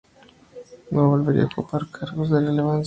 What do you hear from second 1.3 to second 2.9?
ocupar cargos de relevancia.